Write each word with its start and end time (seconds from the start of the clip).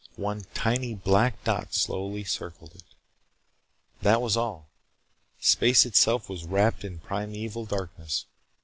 One 0.15 0.41
tiny 0.55 0.95
black 0.95 1.43
dot 1.43 1.75
slowly 1.75 2.23
circled 2.23 2.73
it. 2.73 2.83
That 4.01 4.19
was 4.19 4.35
all. 4.35 4.65
Space 5.39 5.85
itself 5.85 6.27
was 6.27 6.43
wrapped 6.43 6.83
in 6.83 6.97
primeval 7.01 7.65
darkness. 7.65 8.25